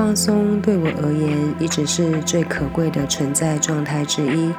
[0.00, 4.50] 放松对我而言一直是最可贵的存在状态之一。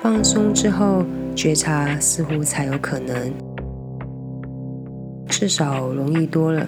[0.00, 3.30] 放松之后，觉察似乎才有可能，
[5.28, 6.66] 至少容易多了。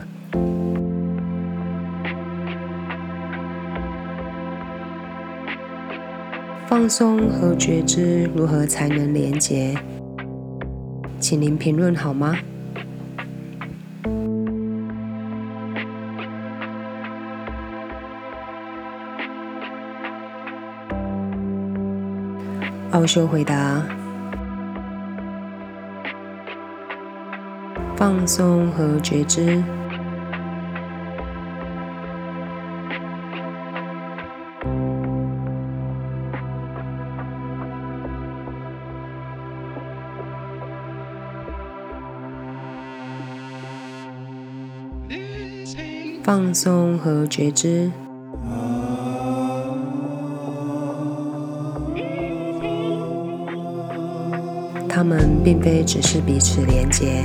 [6.67, 9.75] 放松和觉知如何才能连结？
[11.19, 12.37] 请您评论好吗？
[22.91, 23.83] 奥修回答：
[27.95, 29.63] 放松和觉知。
[46.23, 47.91] 放松和觉知，
[55.09, 57.25] 们并非只是彼此连接，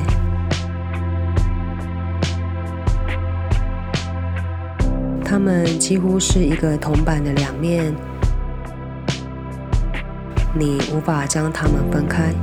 [5.26, 7.94] 他们几乎是一个铜板的两面，
[10.58, 12.34] 你无法将它们分开，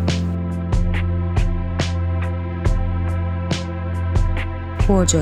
[4.87, 5.19] 或者。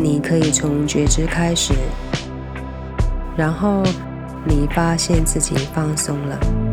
[0.00, 1.74] 你可以从觉知开始，
[3.36, 3.82] 然后
[4.44, 6.67] 你发现自己放松了。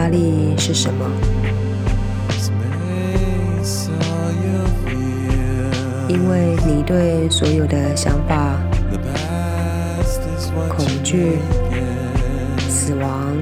[0.00, 1.04] 压力是什么？
[6.08, 8.56] 因为你对所有的想法、
[10.70, 11.36] 恐惧、
[12.66, 13.36] 死亡、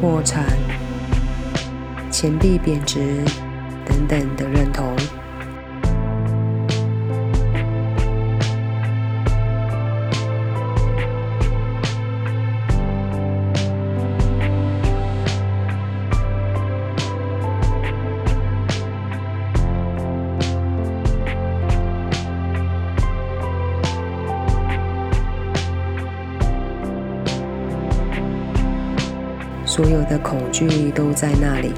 [0.00, 0.44] 破产、
[2.10, 3.22] 钱币贬值
[3.86, 4.96] 等等的认同。
[29.74, 31.72] 所有的恐惧都在那里，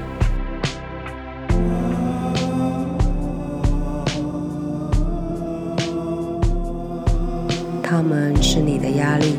[7.81, 9.33] 他们是你的压力，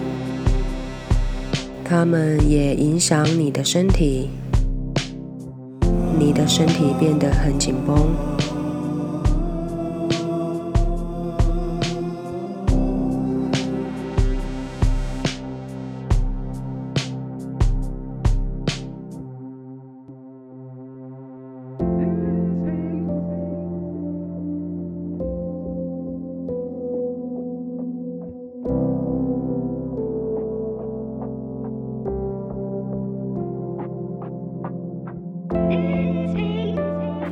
[1.84, 4.28] 他们也影响你的身体，
[6.18, 8.37] 你的身体变得很紧绷。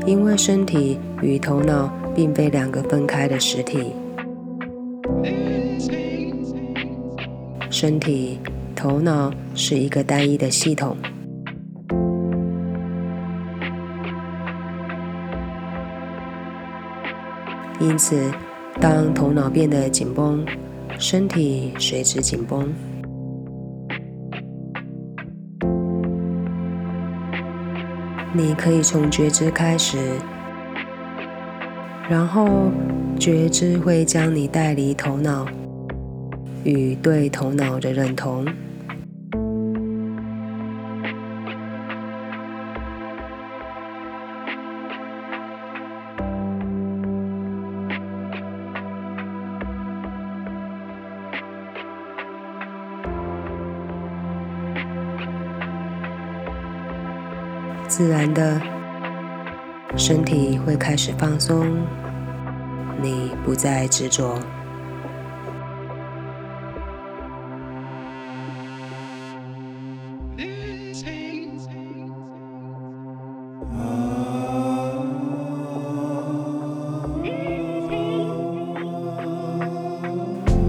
[0.06, 3.93] 因为身体与头脑并非两个分开的实体，
[7.69, 8.38] 身体、
[8.76, 10.97] 头脑是一个单一的系统。
[17.81, 18.31] 因此，
[18.81, 20.47] 当头脑变得紧绷，
[21.00, 22.73] 身体随之紧绷。
[28.37, 29.97] 你可以从觉知开始，
[32.06, 32.71] 然后
[33.19, 35.47] 觉知会将你带离头脑
[36.62, 38.47] 与对头脑的认同。
[57.88, 58.61] 自然的
[59.97, 61.67] 身体会开始放松，
[63.00, 64.38] 你不再执着。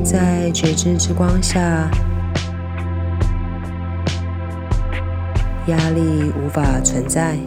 [0.04, 1.90] 在觉知之光下。
[5.68, 7.38] 压力无法存在。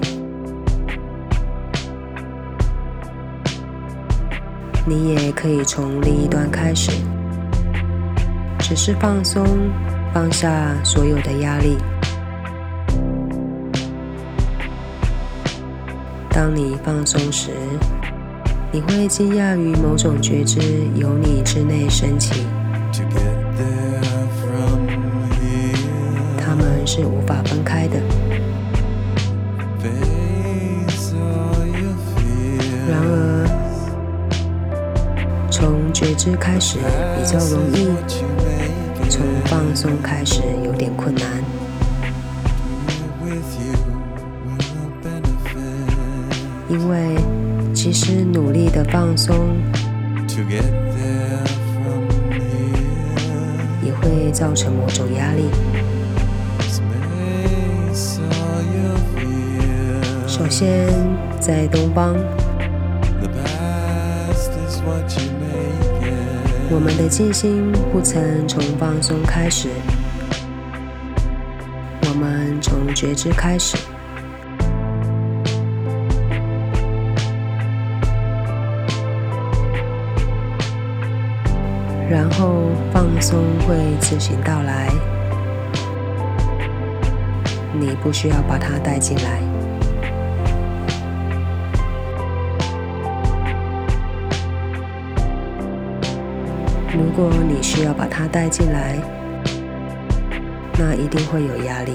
[4.86, 6.92] 你也可以从另一端开始，
[8.58, 9.46] 只是放松，
[10.12, 11.76] 放下所有的压力。
[16.30, 17.50] 当你放松时，
[18.72, 20.60] 你会惊讶于某种觉知
[20.94, 22.44] 由你之内升起。
[26.86, 28.00] 是无法分开的。
[32.88, 33.46] 然而，
[35.50, 37.88] 从觉知开始比较容易，
[39.08, 41.24] 从放松开始有点困难。
[46.68, 47.16] 因为
[47.74, 49.56] 其实努力的放松，
[53.82, 55.44] 也会造成某种压力。
[60.60, 60.92] 先，
[61.40, 62.14] 在东方，
[66.70, 69.70] 我们的静心不曾从放松开始，
[72.02, 73.74] 我们从觉知开始。
[82.10, 84.90] 然后放松会自行到来，
[87.72, 89.40] 你不需要把它带进来。
[96.92, 98.96] 如果你需要把它带进来，
[100.78, 101.92] 那一定会有压力。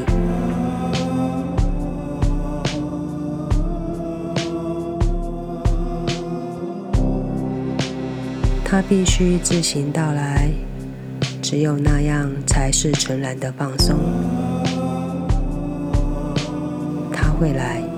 [8.64, 10.50] 它必须自行到来，
[11.42, 13.98] 只有那样才是纯然的放松。
[17.12, 17.95] 它会来。